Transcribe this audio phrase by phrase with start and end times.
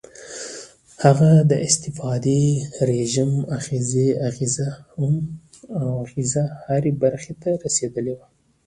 [0.03, 0.03] د
[1.03, 2.43] هغه د استبدادي
[2.89, 3.31] رژیم
[5.93, 8.25] اغېزه هرې برخې ته رسېدلې وه.